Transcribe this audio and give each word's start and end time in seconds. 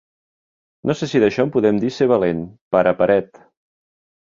No 0.89 0.95
sé 1.01 1.09
si 1.11 1.21
d'això 1.25 1.45
en 1.49 1.51
podem 1.57 1.83
dir 1.85 1.93
ser 1.99 2.09
valent, 2.15 2.41
pare 2.77 2.97
paret. 3.05 3.41